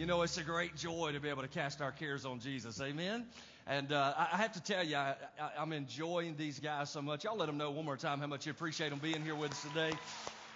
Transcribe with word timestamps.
You 0.00 0.06
know, 0.06 0.22
it's 0.22 0.38
a 0.38 0.42
great 0.42 0.76
joy 0.76 1.12
to 1.12 1.20
be 1.20 1.28
able 1.28 1.42
to 1.42 1.48
cast 1.48 1.82
our 1.82 1.92
cares 1.92 2.24
on 2.24 2.40
Jesus. 2.40 2.80
Amen. 2.80 3.26
And 3.66 3.92
uh, 3.92 4.14
I 4.16 4.38
have 4.38 4.52
to 4.52 4.62
tell 4.62 4.82
you, 4.82 4.96
I, 4.96 5.14
am 5.58 5.74
enjoying 5.74 6.36
these 6.38 6.58
guys 6.58 6.88
so 6.88 7.02
much. 7.02 7.24
Y'all 7.24 7.36
let 7.36 7.44
them 7.44 7.58
know 7.58 7.70
one 7.70 7.84
more 7.84 7.98
time 7.98 8.18
how 8.18 8.26
much 8.26 8.46
you 8.46 8.52
appreciate 8.52 8.88
them 8.88 8.98
being 8.98 9.22
here 9.22 9.34
with 9.34 9.50
us 9.50 9.62
today. 9.62 9.92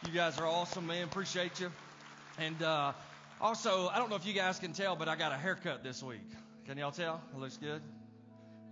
You 0.07 0.13
guys 0.13 0.39
are 0.39 0.47
awesome, 0.47 0.87
man. 0.87 1.05
Appreciate 1.05 1.61
you. 1.61 1.71
And 2.39 2.63
uh, 2.63 2.95
also, 3.39 3.89
I 3.89 3.99
don't 3.99 4.09
know 4.09 4.17
if 4.17 4.25
you 4.25 4.33
guys 4.33 4.59
can 4.59 4.73
tell, 4.73 4.97
but 4.97 5.11
I 5.11 5.15
got 5.15 5.31
a 5.31 5.37
haircut 5.37 5.85
this 5.85 6.03
week. 6.03 6.27
Can 6.67 6.79
y'all 6.79 6.91
tell? 6.91 7.21
It 7.37 7.39
looks 7.39 7.59
good. 7.59 7.83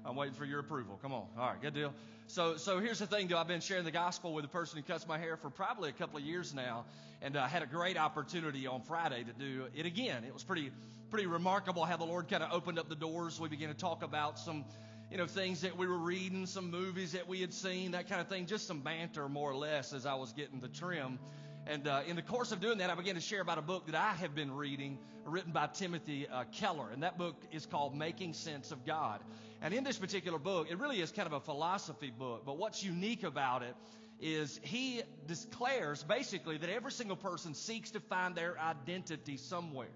I'm 0.06 0.16
waiting 0.16 0.36
for 0.36 0.46
your 0.46 0.60
approval. 0.60 0.98
Come 1.02 1.12
on. 1.12 1.26
All 1.38 1.48
right, 1.48 1.60
good 1.60 1.74
deal. 1.74 1.92
So, 2.28 2.56
so 2.56 2.78
here's 2.78 2.98
the 2.98 3.06
thing, 3.06 3.28
though. 3.28 3.38
I've 3.38 3.48
been 3.48 3.60
sharing 3.60 3.84
the 3.84 3.90
gospel 3.90 4.32
with 4.32 4.44
a 4.44 4.48
person 4.48 4.78
who 4.78 4.82
cuts 4.84 5.06
my 5.06 5.18
hair 5.18 5.36
for 5.36 5.50
probably 5.50 5.90
a 5.90 5.92
couple 5.92 6.18
of 6.18 6.24
years 6.24 6.54
now, 6.54 6.84
and 7.20 7.36
I 7.36 7.44
uh, 7.44 7.48
had 7.48 7.62
a 7.62 7.66
great 7.66 7.98
opportunity 7.98 8.66
on 8.66 8.82
Friday 8.82 9.24
to 9.24 9.32
do 9.32 9.66
it 9.74 9.84
again. 9.84 10.24
It 10.24 10.32
was 10.32 10.42
pretty, 10.42 10.70
pretty 11.10 11.26
remarkable 11.26 11.84
how 11.84 11.96
the 11.96 12.04
Lord 12.04 12.28
kind 12.28 12.42
of 12.42 12.52
opened 12.52 12.78
up 12.78 12.88
the 12.88 12.96
doors. 12.96 13.38
We 13.38 13.48
began 13.48 13.68
to 13.68 13.74
talk 13.74 14.02
about 14.02 14.38
some, 14.38 14.64
you 15.10 15.18
know, 15.18 15.26
things 15.26 15.60
that 15.60 15.76
we 15.76 15.86
were 15.86 15.98
reading, 15.98 16.46
some 16.46 16.70
movies 16.70 17.12
that 17.12 17.28
we 17.28 17.40
had 17.40 17.52
seen, 17.52 17.90
that 17.90 18.08
kind 18.08 18.20
of 18.20 18.28
thing, 18.28 18.46
just 18.46 18.66
some 18.66 18.80
banter 18.80 19.28
more 19.28 19.50
or 19.50 19.56
less 19.56 19.92
as 19.92 20.06
I 20.06 20.14
was 20.14 20.32
getting 20.32 20.60
the 20.60 20.68
trim. 20.68 21.18
And 21.66 21.86
uh, 21.86 22.00
in 22.06 22.16
the 22.16 22.22
course 22.22 22.50
of 22.50 22.60
doing 22.60 22.78
that, 22.78 22.90
I 22.90 22.94
began 22.94 23.14
to 23.14 23.20
share 23.20 23.40
about 23.40 23.58
a 23.58 23.62
book 23.62 23.86
that 23.86 23.94
I 23.94 24.12
have 24.14 24.34
been 24.34 24.52
reading, 24.52 24.98
written 25.24 25.52
by 25.52 25.68
Timothy 25.68 26.26
uh, 26.26 26.44
Keller. 26.52 26.90
And 26.92 27.04
that 27.04 27.18
book 27.18 27.36
is 27.52 27.66
called 27.66 27.94
Making 27.94 28.32
Sense 28.32 28.72
of 28.72 28.84
God. 28.84 29.20
And 29.60 29.72
in 29.72 29.84
this 29.84 29.96
particular 29.96 30.38
book, 30.38 30.68
it 30.70 30.78
really 30.80 31.00
is 31.00 31.12
kind 31.12 31.26
of 31.26 31.32
a 31.32 31.40
philosophy 31.40 32.10
book. 32.10 32.42
But 32.44 32.58
what's 32.58 32.82
unique 32.82 33.22
about 33.22 33.62
it 33.62 33.76
is 34.20 34.58
he 34.62 35.02
declares 35.26 36.02
basically 36.02 36.58
that 36.58 36.68
every 36.68 36.92
single 36.92 37.16
person 37.16 37.54
seeks 37.54 37.92
to 37.92 38.00
find 38.00 38.34
their 38.34 38.58
identity 38.58 39.36
somewhere. 39.36 39.88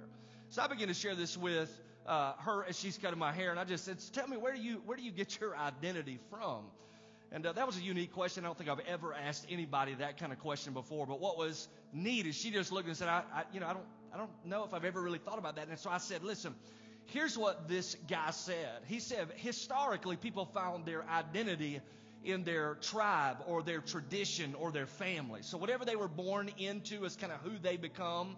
So 0.51 0.63
I 0.63 0.69
began 0.69 0.89
to 0.89 0.95
share 0.95 1.17
this 1.17 1.37
with 1.37 1.77
uh, 2.07 2.35
her 2.39 2.65
as 2.69 2.79
she's 2.79 2.97
cutting 2.97 3.19
my 3.19 3.33
hair, 3.33 3.51
and 3.51 3.59
I 3.59 3.65
just 3.65 3.85
said, 3.85 3.99
"Tell 4.13 4.29
me 4.29 4.37
where 4.37 4.55
do 4.55 4.61
you 4.61 4.83
where 4.85 4.97
do 4.97 5.03
you 5.03 5.11
get 5.11 5.41
your 5.41 5.57
identity 5.57 6.21
from?" 6.31 6.67
And 7.33 7.45
uh, 7.45 7.53
that 7.53 7.67
was 7.67 7.77
a 7.77 7.83
unique 7.83 8.13
question. 8.13 8.45
I 8.45 8.49
don't 8.49 8.57
think 8.57 8.71
I've 8.71 8.87
ever 8.87 9.13
asked 9.13 9.47
anybody 9.51 9.95
that 9.95 10.19
kind 10.19 10.33
of 10.33 10.39
question 10.39 10.73
before. 10.73 11.07
But 11.07 11.21
what 11.21 11.37
was 11.37 11.69
is 11.95 12.35
she 12.37 12.51
just 12.51 12.73
looked 12.73 12.89
and 12.89 12.97
said, 12.97 13.09
I, 13.09 13.23
I, 13.35 13.43
you 13.53 13.61
know, 13.61 13.67
I 13.67 13.73
don't, 13.73 13.85
I 14.15 14.19
don't 14.19 14.31
know 14.45 14.65
if 14.65 14.73
I've 14.73 14.85
ever 14.85 15.01
really 15.01 15.19
thought 15.19 15.39
about 15.39 15.57
that. 15.57 15.69
And 15.69 15.79
so 15.79 15.91
I 15.91 15.99
said, 15.99 16.23
listen, 16.23 16.55
here's 17.07 17.37
what 17.37 17.69
this 17.69 17.97
guy 18.09 18.31
said. 18.31 18.83
He 18.87 19.01
said, 19.01 19.29
historically, 19.37 20.17
people 20.17 20.47
found 20.47 20.87
their 20.87 21.05
identity 21.09 21.81
in 22.25 22.45
their 22.45 22.75
tribe 22.77 23.39
or 23.47 23.63
their 23.63 23.81
tradition 23.81 24.55
or 24.55 24.73
their 24.73 24.87
family. 24.87 25.41
So 25.43 25.59
whatever 25.59 25.85
they 25.85 25.97
were 25.97 26.09
born 26.09 26.51
into 26.59 27.05
is 27.05 27.17
kind 27.17 27.33
of 27.33 27.41
who 27.41 27.59
they 27.59 27.77
become. 27.77 28.37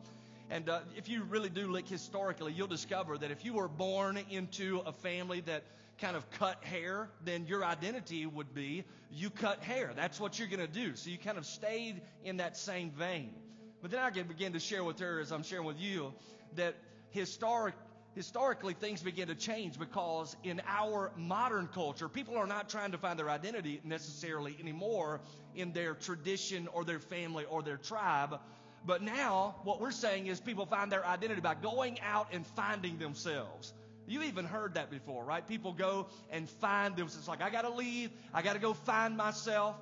And 0.51 0.69
uh, 0.69 0.81
if 0.97 1.09
you 1.09 1.25
really 1.25 1.51
do 1.51 1.69
look 1.71 1.87
historically, 1.89 2.53
you'll 2.53 2.69
discover 2.69 3.19
that 3.19 3.31
if 3.31 3.45
you 3.45 3.55
were 3.55 3.69
born 3.69 4.19
into 4.31 4.81
a 4.87 4.93
family 4.93 5.41
that 5.43 5.65
kind 6.01 6.17
of 6.17 6.31
cut 6.31 6.63
hair, 6.65 7.11
then 7.25 7.47
your 7.47 7.65
identity 7.65 8.25
would 8.25 8.55
be 8.55 8.85
you 9.13 9.31
cut 9.31 9.63
hair. 9.63 9.93
That's 9.95 10.19
what 10.21 10.39
you're 10.39 10.49
going 10.49 10.61
to 10.61 10.67
do. 10.67 10.95
So 10.97 11.11
you 11.11 11.19
kind 11.19 11.39
of 11.39 11.45
stayed 11.45 12.01
in 12.25 12.39
that 12.39 12.57
same 12.57 12.91
vein. 12.91 13.35
But 13.83 13.91
then 13.91 14.01
I 14.01 14.11
can 14.11 14.27
begin 14.27 14.53
to 14.55 14.61
share 14.61 14.85
with 14.85 14.99
her, 15.01 15.21
as 15.21 15.33
I'm 15.33 15.43
sharing 15.43 15.67
with 15.67 15.79
you, 15.79 16.13
that 16.57 16.75
historic, 17.11 17.75
historically 18.15 18.75
things 18.75 19.03
begin 19.03 19.29
to 19.29 19.35
change 19.35 19.79
because 19.79 20.37
in 20.45 20.61
our 20.67 21.13
modern 21.17 21.69
culture, 21.69 22.09
people 22.09 22.37
are 22.37 22.47
not 22.47 22.69
trying 22.69 22.93
to 22.93 22.99
find 22.99 23.19
their 23.19 23.31
identity 23.31 23.81
necessarily 23.85 24.57
anymore 24.61 25.21
in 25.55 25.73
their 25.73 25.95
tradition 25.95 26.69
or 26.73 26.85
their 26.85 27.01
family 27.01 27.45
or 27.45 27.63
their 27.63 27.77
tribe. 27.77 28.41
But 28.89 29.03
now, 29.03 29.56
what 29.64 29.83
we're 29.83 29.91
saying 29.91 30.28
is 30.28 30.41
people 30.41 30.64
find 30.64 30.91
their 30.91 31.05
identity 31.05 31.42
by 31.42 31.55
going 31.55 32.00
out 32.00 32.28
and 32.33 32.47
finding 32.47 32.96
themselves. 32.96 33.74
You've 34.07 34.23
even 34.23 34.46
heard 34.46 34.77
that 34.77 34.90
before, 34.90 35.23
right? 35.27 35.46
People 35.46 35.74
go 35.74 36.07
and 36.30 36.48
find 36.48 36.96
themselves. 36.96 37.18
It's 37.18 37.29
like, 37.29 37.42
I 37.42 37.51
got 37.51 37.63
to 37.63 37.70
leave. 37.70 38.08
I 38.33 38.40
got 38.40 38.55
to 38.55 38.58
go 38.58 38.73
find 38.73 39.14
myself. 39.14 39.77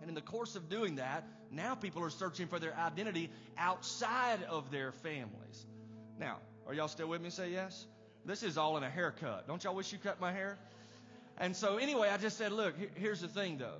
And 0.00 0.08
in 0.08 0.16
the 0.16 0.20
course 0.20 0.56
of 0.56 0.68
doing 0.68 0.96
that, 0.96 1.28
now 1.52 1.76
people 1.76 2.02
are 2.02 2.10
searching 2.10 2.48
for 2.48 2.58
their 2.58 2.76
identity 2.76 3.30
outside 3.56 4.42
of 4.50 4.72
their 4.72 4.90
families. 4.90 5.64
Now, 6.18 6.38
are 6.66 6.74
y'all 6.74 6.88
still 6.88 7.06
with 7.06 7.22
me? 7.22 7.30
Say 7.30 7.52
yes. 7.52 7.86
This 8.24 8.42
is 8.42 8.58
all 8.58 8.76
in 8.76 8.82
a 8.82 8.90
haircut. 8.90 9.46
Don't 9.46 9.62
y'all 9.62 9.76
wish 9.76 9.92
you 9.92 9.98
cut 9.98 10.20
my 10.20 10.32
hair? 10.32 10.58
And 11.38 11.54
so, 11.54 11.76
anyway, 11.76 12.08
I 12.08 12.16
just 12.16 12.36
said, 12.36 12.50
look, 12.50 12.74
here's 12.96 13.20
the 13.20 13.28
thing 13.28 13.58
though. 13.58 13.78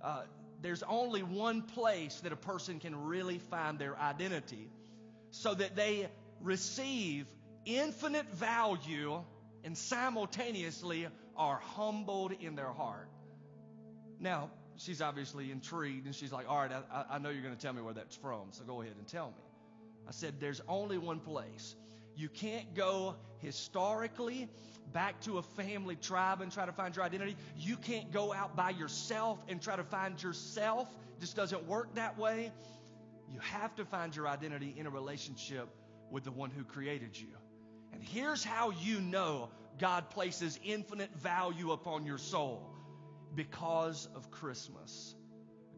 Uh, 0.00 0.22
there's 0.66 0.82
only 0.82 1.22
one 1.22 1.62
place 1.62 2.18
that 2.24 2.32
a 2.32 2.36
person 2.36 2.80
can 2.80 3.04
really 3.04 3.38
find 3.38 3.78
their 3.78 3.96
identity 3.96 4.68
so 5.30 5.54
that 5.54 5.76
they 5.76 6.08
receive 6.40 7.28
infinite 7.64 8.26
value 8.34 9.22
and 9.62 9.78
simultaneously 9.78 11.06
are 11.36 11.60
humbled 11.76 12.32
in 12.32 12.56
their 12.56 12.72
heart. 12.72 13.08
Now, 14.18 14.50
she's 14.76 15.00
obviously 15.00 15.52
intrigued 15.52 16.06
and 16.06 16.14
she's 16.16 16.32
like, 16.32 16.50
All 16.50 16.58
right, 16.58 16.72
I, 16.72 17.04
I 17.10 17.18
know 17.18 17.28
you're 17.28 17.44
going 17.44 17.54
to 17.54 17.62
tell 17.62 17.72
me 17.72 17.80
where 17.80 17.94
that's 17.94 18.16
from, 18.16 18.48
so 18.50 18.64
go 18.64 18.82
ahead 18.82 18.96
and 18.98 19.06
tell 19.06 19.28
me. 19.28 19.44
I 20.08 20.10
said, 20.10 20.40
There's 20.40 20.60
only 20.66 20.98
one 20.98 21.20
place. 21.20 21.76
You 22.16 22.28
can't 22.28 22.74
go 22.74 23.14
historically 23.38 24.48
back 24.92 25.20
to 25.22 25.38
a 25.38 25.42
family 25.42 25.96
tribe 25.96 26.40
and 26.40 26.50
try 26.50 26.64
to 26.64 26.72
find 26.72 26.96
your 26.96 27.04
identity. 27.04 27.36
You 27.58 27.76
can't 27.76 28.10
go 28.12 28.32
out 28.32 28.56
by 28.56 28.70
yourself 28.70 29.38
and 29.48 29.60
try 29.60 29.76
to 29.76 29.84
find 29.84 30.22
yourself. 30.22 30.88
It 31.16 31.20
just 31.20 31.36
doesn't 31.36 31.66
work 31.66 31.94
that 31.96 32.18
way. 32.18 32.50
You 33.32 33.40
have 33.40 33.74
to 33.76 33.84
find 33.84 34.14
your 34.14 34.28
identity 34.28 34.74
in 34.76 34.86
a 34.86 34.90
relationship 34.90 35.68
with 36.10 36.24
the 36.24 36.30
one 36.30 36.50
who 36.50 36.64
created 36.64 37.18
you. 37.18 37.28
And 37.92 38.02
here's 38.02 38.44
how 38.44 38.70
you 38.70 39.00
know 39.00 39.50
God 39.78 40.10
places 40.10 40.58
infinite 40.64 41.14
value 41.16 41.72
upon 41.72 42.06
your 42.06 42.18
soul 42.18 42.70
because 43.34 44.08
of 44.14 44.30
Christmas. 44.30 45.14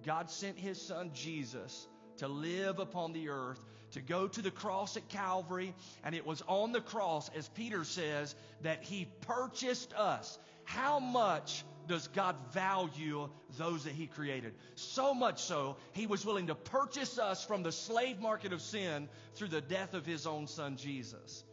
God 0.06 0.30
sent 0.30 0.58
his 0.58 0.80
son 0.80 1.10
Jesus 1.12 1.88
to 2.18 2.28
live 2.28 2.78
upon 2.78 3.12
the 3.12 3.28
earth, 3.30 3.60
to 3.92 4.00
go 4.00 4.28
to 4.28 4.42
the 4.42 4.50
cross 4.50 4.96
at 4.96 5.08
Calvary, 5.08 5.74
and 6.04 6.14
it 6.14 6.26
was 6.26 6.42
on 6.46 6.72
the 6.72 6.80
cross, 6.80 7.30
as 7.36 7.48
Peter 7.48 7.84
says, 7.84 8.34
that 8.62 8.82
he 8.82 9.08
purchased 9.22 9.92
us. 9.94 10.38
How 10.64 10.98
much 10.98 11.64
does 11.86 12.08
God 12.08 12.36
value 12.52 13.28
those 13.56 13.84
that 13.84 13.94
he 13.94 14.06
created? 14.06 14.54
So 14.74 15.14
much 15.14 15.42
so, 15.42 15.76
he 15.92 16.06
was 16.06 16.26
willing 16.26 16.48
to 16.48 16.54
purchase 16.54 17.18
us 17.18 17.44
from 17.44 17.62
the 17.62 17.72
slave 17.72 18.20
market 18.20 18.52
of 18.52 18.60
sin 18.60 19.08
through 19.34 19.48
the 19.48 19.62
death 19.62 19.94
of 19.94 20.04
his 20.04 20.26
own 20.26 20.46
son 20.46 20.76
Jesus. 20.76 21.44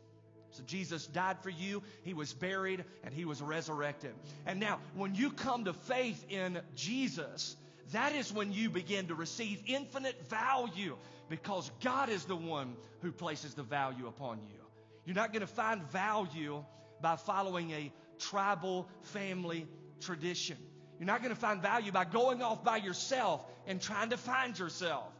So 0.55 0.63
Jesus 0.63 1.05
died 1.07 1.37
for 1.41 1.49
you, 1.49 1.83
He 2.03 2.13
was 2.13 2.33
buried, 2.33 2.85
and 3.03 3.13
He 3.13 3.25
was 3.25 3.41
resurrected. 3.41 4.13
And 4.45 4.57
now, 4.59 4.79
when 4.95 5.13
you 5.13 5.29
come 5.31 5.65
to 5.65 5.73
faith 5.73 6.25
in 6.29 6.61
Jesus, 6.75 7.57
that 7.91 8.15
is 8.15 8.33
when 8.33 8.51
you 8.51 8.69
begin 8.69 9.07
to 9.07 9.15
receive 9.15 9.61
infinite 9.67 10.29
value 10.29 10.97
because 11.29 11.69
God 11.83 12.09
is 12.09 12.25
the 12.25 12.35
one 12.35 12.75
who 13.01 13.11
places 13.11 13.53
the 13.53 13.63
value 13.63 14.07
upon 14.07 14.39
you. 14.47 14.59
You're 15.05 15.15
not 15.15 15.31
going 15.31 15.41
to 15.41 15.47
find 15.47 15.83
value 15.91 16.63
by 17.01 17.15
following 17.15 17.71
a 17.71 17.91
tribal 18.17 18.87
family 19.01 19.67
tradition. 20.01 20.57
You're 20.99 21.07
not 21.07 21.21
going 21.21 21.33
to 21.33 21.39
find 21.39 21.61
value 21.61 21.91
by 21.91 22.05
going 22.05 22.41
off 22.41 22.63
by 22.63 22.77
yourself 22.77 23.45
and 23.67 23.81
trying 23.81 24.09
to 24.09 24.17
find 24.17 24.57
yourself. 24.57 25.11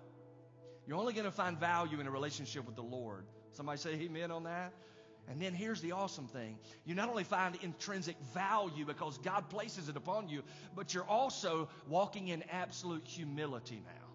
You're 0.87 0.97
only 0.97 1.13
going 1.13 1.25
to 1.25 1.31
find 1.31 1.59
value 1.59 1.99
in 1.99 2.07
a 2.07 2.11
relationship 2.11 2.65
with 2.65 2.75
the 2.75 2.83
Lord. 2.83 3.25
Somebody 3.51 3.79
say 3.79 3.91
amen 3.93 4.31
on 4.31 4.43
that? 4.43 4.73
And 5.27 5.41
then 5.41 5.53
here's 5.53 5.81
the 5.81 5.93
awesome 5.93 6.27
thing. 6.27 6.57
You 6.85 6.93
not 6.93 7.09
only 7.09 7.23
find 7.23 7.57
intrinsic 7.63 8.15
value 8.33 8.85
because 8.85 9.17
God 9.17 9.49
places 9.49 9.89
it 9.89 9.97
upon 9.97 10.29
you, 10.29 10.43
but 10.75 10.93
you're 10.93 11.07
also 11.07 11.67
walking 11.87 12.27
in 12.27 12.43
absolute 12.51 13.05
humility 13.07 13.81
now. 13.85 14.05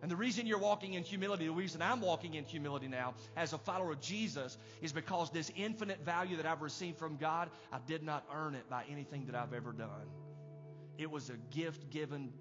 And 0.00 0.10
the 0.10 0.16
reason 0.16 0.46
you're 0.46 0.58
walking 0.58 0.94
in 0.94 1.02
humility, 1.02 1.46
the 1.46 1.52
reason 1.52 1.82
I'm 1.82 2.00
walking 2.00 2.34
in 2.34 2.44
humility 2.44 2.86
now 2.86 3.14
as 3.36 3.52
a 3.52 3.58
follower 3.58 3.92
of 3.92 4.00
Jesus 4.00 4.56
is 4.80 4.92
because 4.92 5.30
this 5.30 5.50
infinite 5.56 6.04
value 6.04 6.36
that 6.36 6.46
I've 6.46 6.62
received 6.62 6.98
from 6.98 7.16
God, 7.16 7.50
I 7.72 7.78
did 7.86 8.04
not 8.04 8.24
earn 8.32 8.54
it 8.54 8.68
by 8.70 8.84
anything 8.88 9.26
that 9.26 9.34
I've 9.34 9.52
ever 9.52 9.72
done. 9.72 10.06
It 10.98 11.10
was 11.10 11.30
a 11.30 11.36
gift 11.54 11.90
given 11.90 12.32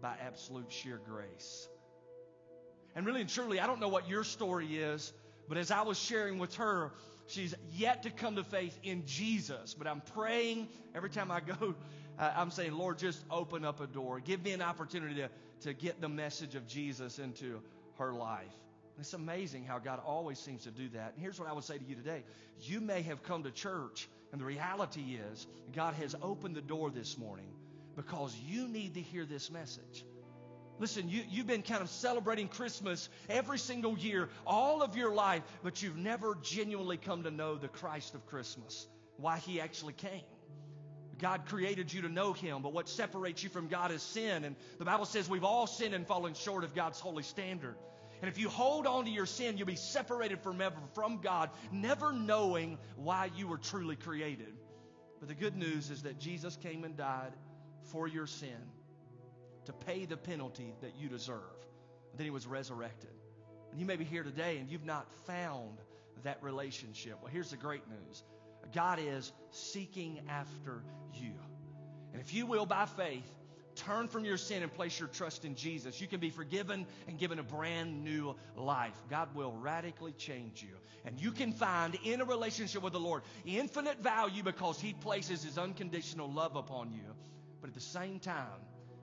by 0.00 0.16
absolute 0.20 0.72
sheer 0.72 1.00
grace. 1.08 1.68
And 2.96 3.06
really 3.06 3.20
and 3.20 3.30
truly, 3.30 3.60
I 3.60 3.66
don't 3.66 3.78
know 3.80 3.88
what 3.88 4.08
your 4.08 4.24
story 4.24 4.78
is, 4.78 5.12
but 5.48 5.58
as 5.58 5.70
I 5.70 5.82
was 5.82 5.98
sharing 5.98 6.38
with 6.38 6.54
her, 6.56 6.92
She's 7.26 7.54
yet 7.72 8.04
to 8.04 8.10
come 8.10 8.36
to 8.36 8.44
faith 8.44 8.78
in 8.82 9.04
Jesus. 9.06 9.74
But 9.74 9.86
I'm 9.86 10.00
praying 10.00 10.68
every 10.94 11.10
time 11.10 11.30
I 11.30 11.40
go, 11.40 11.74
uh, 12.18 12.32
I'm 12.36 12.50
saying, 12.50 12.72
Lord, 12.72 12.98
just 12.98 13.24
open 13.30 13.64
up 13.64 13.80
a 13.80 13.86
door. 13.86 14.20
Give 14.20 14.42
me 14.42 14.52
an 14.52 14.62
opportunity 14.62 15.16
to, 15.16 15.28
to 15.62 15.74
get 15.74 16.00
the 16.00 16.08
message 16.08 16.54
of 16.54 16.66
Jesus 16.66 17.18
into 17.18 17.60
her 17.98 18.12
life. 18.12 18.52
And 18.96 19.04
it's 19.04 19.12
amazing 19.12 19.64
how 19.64 19.78
God 19.78 20.00
always 20.04 20.38
seems 20.38 20.64
to 20.64 20.70
do 20.70 20.88
that. 20.90 21.12
And 21.14 21.22
here's 21.22 21.38
what 21.38 21.48
I 21.48 21.52
would 21.52 21.64
say 21.64 21.78
to 21.78 21.84
you 21.84 21.94
today 21.94 22.22
you 22.60 22.80
may 22.80 23.02
have 23.02 23.22
come 23.22 23.42
to 23.42 23.50
church, 23.50 24.08
and 24.32 24.40
the 24.40 24.44
reality 24.44 25.18
is, 25.32 25.46
God 25.74 25.94
has 25.94 26.14
opened 26.22 26.56
the 26.56 26.62
door 26.62 26.90
this 26.90 27.18
morning 27.18 27.48
because 27.96 28.34
you 28.46 28.68
need 28.68 28.94
to 28.94 29.00
hear 29.00 29.24
this 29.24 29.50
message. 29.50 30.04
Listen, 30.78 31.08
you, 31.08 31.22
you've 31.28 31.46
been 31.46 31.62
kind 31.62 31.80
of 31.80 31.88
celebrating 31.88 32.48
Christmas 32.48 33.08
every 33.28 33.58
single 33.58 33.96
year, 33.98 34.28
all 34.46 34.82
of 34.82 34.96
your 34.96 35.14
life, 35.14 35.42
but 35.62 35.82
you've 35.82 35.96
never 35.96 36.36
genuinely 36.42 36.98
come 36.98 37.22
to 37.22 37.30
know 37.30 37.56
the 37.56 37.68
Christ 37.68 38.14
of 38.14 38.26
Christmas, 38.26 38.86
why 39.16 39.38
He 39.38 39.60
actually 39.60 39.94
came. 39.94 40.22
God 41.18 41.46
created 41.46 41.90
you 41.92 42.02
to 42.02 42.10
know 42.10 42.34
Him, 42.34 42.60
but 42.60 42.74
what 42.74 42.90
separates 42.90 43.42
you 43.42 43.48
from 43.48 43.68
God 43.68 43.90
is 43.90 44.02
sin. 44.02 44.44
And 44.44 44.54
the 44.78 44.84
Bible 44.84 45.06
says 45.06 45.30
we've 45.30 45.44
all 45.44 45.66
sinned 45.66 45.94
and 45.94 46.06
fallen 46.06 46.34
short 46.34 46.62
of 46.62 46.74
God's 46.74 47.00
holy 47.00 47.22
standard. 47.22 47.76
And 48.20 48.30
if 48.30 48.38
you 48.38 48.50
hold 48.50 48.86
on 48.86 49.06
to 49.06 49.10
your 49.10 49.26
sin, 49.26 49.56
you'll 49.56 49.66
be 49.66 49.76
separated 49.76 50.42
forever 50.42 50.76
from 50.94 51.20
God, 51.22 51.50
never 51.72 52.12
knowing 52.12 52.78
why 52.96 53.30
you 53.34 53.46
were 53.46 53.58
truly 53.58 53.96
created. 53.96 54.52
But 55.20 55.28
the 55.28 55.34
good 55.34 55.56
news 55.56 55.90
is 55.90 56.02
that 56.02 56.18
Jesus 56.18 56.56
came 56.56 56.84
and 56.84 56.96
died 56.96 57.32
for 57.84 58.06
your 58.06 58.26
sin 58.26 58.56
to 59.66 59.72
pay 59.72 60.04
the 60.04 60.16
penalty 60.16 60.74
that 60.80 60.96
you 60.98 61.08
deserve. 61.08 61.40
then 62.16 62.24
he 62.24 62.30
was 62.30 62.46
resurrected. 62.46 63.10
And 63.70 63.80
you 63.80 63.86
may 63.86 63.96
be 63.96 64.04
here 64.04 64.22
today 64.22 64.58
and 64.58 64.70
you've 64.70 64.86
not 64.86 65.06
found 65.26 65.78
that 66.24 66.42
relationship. 66.42 67.18
Well, 67.20 67.30
here's 67.30 67.50
the 67.50 67.56
great 67.56 67.82
news 67.88 68.22
God 68.74 68.98
is 69.00 69.32
seeking 69.50 70.20
after 70.28 70.82
you. 71.14 71.34
And 72.12 72.20
if 72.20 72.32
you 72.34 72.46
will, 72.46 72.66
by 72.66 72.86
faith, 72.86 73.28
turn 73.76 74.08
from 74.08 74.24
your 74.24 74.38
sin 74.38 74.62
and 74.62 74.72
place 74.72 74.98
your 74.98 75.08
trust 75.08 75.44
in 75.44 75.54
Jesus, 75.54 76.00
you 76.00 76.06
can 76.06 76.20
be 76.20 76.30
forgiven 76.30 76.86
and 77.06 77.18
given 77.18 77.38
a 77.38 77.42
brand 77.42 78.02
new 78.02 78.34
life. 78.56 78.96
God 79.10 79.34
will 79.34 79.52
radically 79.52 80.12
change 80.12 80.62
you. 80.62 80.74
And 81.04 81.20
you 81.20 81.30
can 81.30 81.52
find 81.52 81.96
in 82.04 82.20
a 82.20 82.24
relationship 82.24 82.82
with 82.82 82.92
the 82.92 83.00
Lord 83.00 83.22
infinite 83.44 84.02
value 84.02 84.42
because 84.42 84.80
He 84.80 84.94
places 84.94 85.44
His 85.44 85.58
unconditional 85.58 86.32
love 86.32 86.56
upon 86.56 86.92
you. 86.92 87.14
But 87.60 87.68
at 87.68 87.74
the 87.74 87.80
same 87.80 88.18
time, 88.18 88.60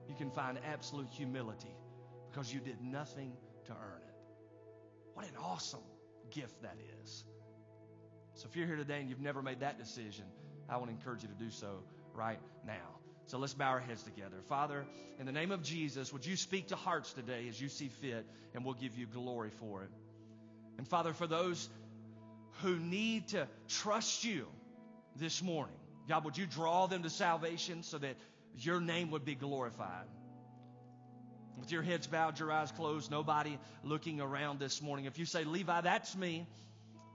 you 0.08 0.14
can 0.14 0.30
find 0.30 0.58
absolute 0.72 1.08
humility 1.10 1.74
because 2.30 2.52
you 2.52 2.60
did 2.60 2.80
nothing 2.82 3.32
to 3.66 3.72
earn 3.72 4.02
it. 4.06 4.14
What 5.14 5.26
an 5.26 5.36
awesome 5.40 5.82
gift 6.30 6.62
that 6.62 6.76
is. 7.02 7.24
So 8.34 8.48
if 8.50 8.56
you're 8.56 8.66
here 8.66 8.76
today 8.76 9.00
and 9.00 9.08
you've 9.08 9.20
never 9.20 9.42
made 9.42 9.60
that 9.60 9.78
decision, 9.78 10.24
I 10.68 10.76
want 10.76 10.90
to 10.90 10.96
encourage 10.96 11.22
you 11.22 11.28
to 11.28 11.34
do 11.34 11.50
so 11.50 11.84
right 12.14 12.40
now. 12.66 12.98
So 13.26 13.38
let's 13.38 13.54
bow 13.54 13.70
our 13.70 13.80
heads 13.80 14.02
together. 14.02 14.36
Father, 14.48 14.84
in 15.18 15.26
the 15.26 15.32
name 15.32 15.50
of 15.50 15.62
Jesus, 15.62 16.12
would 16.12 16.26
you 16.26 16.36
speak 16.36 16.68
to 16.68 16.76
hearts 16.76 17.12
today 17.12 17.46
as 17.48 17.60
you 17.60 17.68
see 17.68 17.88
fit, 17.88 18.26
and 18.54 18.64
we'll 18.64 18.74
give 18.74 18.96
you 18.96 19.06
glory 19.06 19.50
for 19.60 19.82
it. 19.82 19.90
And 20.76 20.86
Father, 20.86 21.12
for 21.12 21.26
those 21.26 21.68
who 22.62 22.76
need 22.76 23.28
to 23.28 23.48
trust 23.68 24.24
you 24.24 24.46
this 25.16 25.42
morning, 25.42 25.76
God, 26.08 26.24
would 26.24 26.36
you 26.36 26.46
draw 26.46 26.86
them 26.86 27.02
to 27.02 27.10
salvation 27.10 27.82
so 27.82 27.96
that 27.98 28.16
your 28.58 28.80
name 28.80 29.10
would 29.10 29.24
be 29.24 29.34
glorified? 29.34 30.06
With 31.58 31.70
your 31.70 31.82
heads 31.82 32.06
bowed, 32.06 32.38
your 32.38 32.50
eyes 32.50 32.72
closed, 32.72 33.10
nobody 33.10 33.58
looking 33.82 34.20
around 34.20 34.58
this 34.58 34.82
morning. 34.82 35.04
If 35.04 35.18
you 35.18 35.24
say, 35.24 35.44
Levi, 35.44 35.80
that's 35.82 36.16
me. 36.16 36.46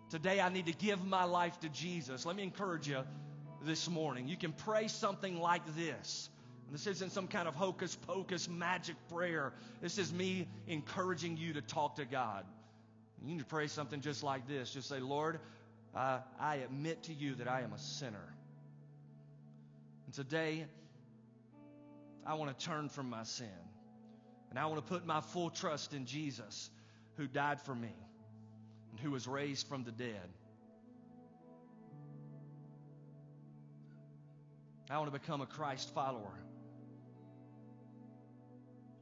Today 0.10 0.40
I 0.40 0.50
need 0.50 0.66
to 0.66 0.74
give 0.74 1.04
my 1.04 1.26
life 1.26 1.60
to 1.60 1.70
Jesus. 1.70 2.26
Let 2.26 2.36
me 2.36 2.44
encourage 2.44 2.88
you 2.88 3.04
this 3.64 3.90
morning. 3.90 4.28
You 4.28 4.38
can 4.38 4.54
pray 4.54 4.88
something 4.88 5.40
like 5.40 5.62
this. 5.76 6.30
This 6.72 6.88
isn't 6.88 7.12
some 7.12 7.28
kind 7.28 7.48
of 7.48 7.56
hocus 7.56 7.96
pocus 7.96 8.48
magic 8.48 8.96
prayer. 9.12 9.54
This 9.82 9.98
is 9.98 10.14
me 10.14 10.48
encouraging 10.68 11.38
you 11.38 11.54
to 11.54 11.62
talk 11.62 11.96
to 11.96 12.06
God. 12.06 12.46
You 13.22 13.28
need 13.28 13.40
to 13.40 13.46
pray 13.46 13.68
something 13.68 14.02
just 14.02 14.24
like 14.24 14.48
this. 14.48 14.72
Just 14.72 14.88
say, 14.88 15.00
Lord, 15.00 15.40
uh, 15.96 16.20
I 16.40 16.58
admit 16.58 17.04
to 17.04 17.14
you 17.14 17.36
that 17.36 17.48
I 17.48 17.62
am 17.62 17.74
a 17.74 17.80
sinner. 17.80 18.34
And 20.06 20.14
today, 20.14 20.66
I 22.26 22.36
want 22.36 22.58
to 22.58 22.66
turn 22.66 22.90
from 22.90 23.10
my 23.10 23.24
sin. 23.24 23.48
And 24.50 24.58
I 24.58 24.66
want 24.66 24.86
to 24.86 24.92
put 24.92 25.06
my 25.06 25.22
full 25.22 25.50
trust 25.50 25.94
in 25.94 26.06
Jesus 26.06 26.70
who 27.18 27.28
died 27.28 27.62
for 27.62 27.76
me 27.76 27.94
and 28.92 29.00
who 29.00 29.12
was 29.12 29.28
raised 29.28 29.68
from 29.68 29.84
the 29.84 29.92
dead. 29.92 30.30
I 34.90 34.98
want 34.98 35.14
to 35.14 35.20
become 35.20 35.42
a 35.42 35.46
Christ 35.46 35.94
follower. 35.94 36.34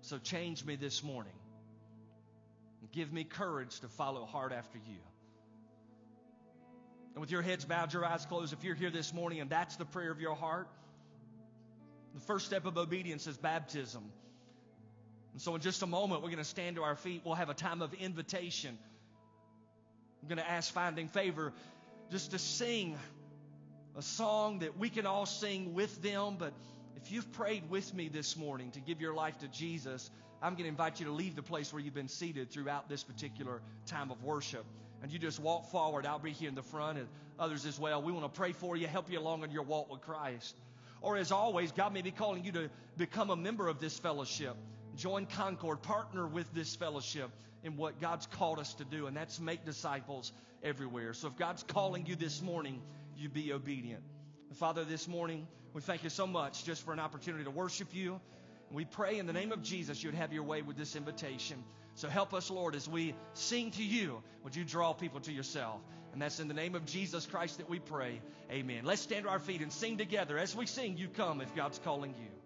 So 0.02 0.18
change 0.18 0.66
me 0.66 0.75
this 0.75 1.02
morning. 1.02 1.34
And 2.81 2.92
Give 2.92 3.12
me 3.12 3.24
courage 3.24 3.80
to 3.80 3.88
follow 3.88 4.25
hard 4.25 4.52
after 4.52 4.78
you. 4.78 5.00
And 7.14 7.22
with 7.22 7.31
your 7.31 7.42
heads 7.42 7.66
bowed, 7.66 7.94
your 7.94 8.06
eyes 8.06 8.25
closed, 8.25 8.54
if 8.54 8.64
you're 8.64 8.75
here 8.75 8.92
this 8.92 9.14
morning 9.14 9.40
and 9.40 9.50
that's 9.50 9.78
the 9.78 9.86
prayer 9.86 10.12
of 10.12 10.19
your 10.19 10.36
heart, 10.36 10.68
the 12.18 12.25
first 12.25 12.48
step 12.48 12.66
of 12.66 12.78
obedience 12.80 13.28
is 13.28 13.38
baptism. 13.38 14.04
And 15.34 15.42
so, 15.42 15.54
in 15.54 15.62
just 15.62 15.84
a 15.84 15.86
moment, 15.86 16.24
we're 16.24 16.30
going 16.30 16.40
to 16.40 16.44
stand 16.44 16.78
to 16.78 16.84
our 16.84 16.96
feet. 16.96 17.22
We'll 17.24 17.36
have 17.36 17.50
a 17.50 17.54
time 17.54 17.84
of 17.84 17.94
invitation. 17.94 18.75
I'm 20.24 20.28
going 20.28 20.40
to 20.40 20.50
ask 20.50 20.74
Finding 20.74 21.10
Favor 21.10 21.54
just 22.10 22.31
to 22.31 22.40
sing 22.40 22.98
a 23.96 24.02
song 24.02 24.60
that 24.60 24.80
we 24.80 24.90
can 24.90 25.06
all 25.06 25.28
sing 25.28 25.75
with 25.75 26.02
them. 26.02 26.38
But 26.40 26.54
if 26.96 27.12
you've 27.12 27.31
prayed 27.34 27.69
with 27.69 27.94
me 27.94 28.08
this 28.08 28.36
morning 28.36 28.72
to 28.72 28.80
give 28.80 29.00
your 29.00 29.14
life 29.14 29.38
to 29.40 29.48
Jesus, 29.48 30.10
I'm 30.42 30.54
going 30.54 30.64
to 30.64 30.69
invite 30.69 31.00
you 31.00 31.06
to 31.06 31.12
leave 31.12 31.36
the 31.36 31.44
place 31.44 31.72
where 31.72 31.84
you've 31.84 31.94
been 31.94 32.08
seated 32.08 32.50
throughout 32.50 32.90
this 32.90 33.04
particular 33.04 33.62
time 33.86 34.10
of 34.10 34.24
worship. 34.24 34.66
And 35.04 35.12
you 35.12 35.19
just 35.19 35.40
walk 35.40 35.69
forward. 35.69 36.08
I'll 36.08 36.18
be 36.18 36.31
here 36.31 36.50
in 36.50 36.56
the 36.56 36.64
front 36.64 36.98
and 36.98 37.08
others 37.38 37.68
as 37.68 37.80
well. 37.80 38.02
We 38.02 38.12
want 38.12 38.25
to 38.25 38.36
pray 38.36 38.54
for 38.54 38.75
you, 38.75 38.88
help 38.88 39.12
you 39.12 39.19
along 39.19 39.44
in 39.44 39.52
your 39.52 39.62
walk 39.62 39.92
with 39.92 40.02
Christ. 40.02 40.56
Or 41.02 41.18
as 41.18 41.32
always, 41.32 41.72
God 41.72 41.94
may 41.94 42.02
be 42.02 42.12
calling 42.12 42.44
you 42.44 42.52
to 42.54 42.70
become 42.98 43.30
a 43.30 43.36
member 43.36 43.68
of 43.68 43.80
this 43.80 43.98
fellowship. 44.00 44.56
Join 44.96 45.26
Concord, 45.28 45.82
partner 45.82 46.26
with 46.26 46.52
this 46.54 46.76
fellowship 46.76 47.30
in 47.64 47.78
what 47.78 48.02
God's 48.02 48.26
called 48.26 48.60
us 48.60 48.74
to 48.76 48.86
do, 48.86 49.08
and 49.08 49.16
that's 49.16 49.40
make 49.40 49.66
disciples 49.66 50.32
everywhere. 50.64 51.14
So 51.14 51.28
if 51.28 51.38
God's 51.38 51.64
calling 51.64 52.06
you 52.06 52.16
this 52.16 52.42
morning, 52.42 52.82
you 53.16 53.30
be 53.30 53.54
obedient. 53.54 54.02
Father, 54.56 54.84
this 54.86 55.08
morning, 55.08 55.48
we 55.74 55.82
thank 55.82 56.04
you 56.04 56.10
so 56.10 56.26
much 56.26 56.64
just 56.64 56.84
for 56.84 56.94
an 56.94 57.00
opportunity 57.00 57.44
to 57.44 57.52
worship 57.52 57.90
you. 57.94 58.20
We 58.72 58.86
pray 58.86 59.18
in 59.18 59.28
the 59.28 59.34
name 59.34 59.52
of 59.52 59.62
Jesus 59.64 60.04
you'd 60.04 60.14
have 60.16 60.34
your 60.34 60.44
way 60.44 60.62
with 60.62 60.78
this 60.78 60.96
invitation. 60.96 61.64
So 61.96 62.10
help 62.10 62.34
us, 62.34 62.52
Lord, 62.52 62.75
as 62.75 62.88
we 62.88 63.16
sing 63.34 63.72
to 63.72 63.84
you. 63.84 64.22
Would 64.44 64.56
you 64.56 64.64
draw 64.64 64.94
people 64.94 65.19
to 65.22 65.31
yourself? 65.31 65.81
And 66.14 66.22
that's 66.22 66.40
in 66.40 66.48
the 66.48 66.54
name 66.54 66.75
of 66.75 66.86
Jesus 66.86 67.25
Christ 67.25 67.58
that 67.58 67.69
we 67.69 67.80
pray. 67.80 68.22
Amen. 68.52 68.86
Let's 68.86 69.02
stand 69.02 69.25
to 69.25 69.30
our 69.30 69.40
feet 69.40 69.62
and 69.62 69.72
sing 69.72 69.98
together. 69.98 70.38
As 70.38 70.56
we 70.56 70.66
sing, 70.66 70.98
you 70.98 71.08
come 71.08 71.42
if 71.42 71.56
God's 71.56 71.80
calling 71.80 72.14
you. 72.19 72.37